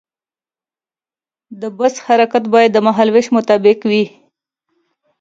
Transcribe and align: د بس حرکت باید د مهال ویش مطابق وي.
د 1.61 1.63
بس 1.77 1.93
حرکت 2.05 2.43
باید 2.53 2.71
د 2.73 2.77
مهال 2.87 3.07
ویش 3.11 3.27
مطابق 3.37 3.79
وي. 3.89 4.05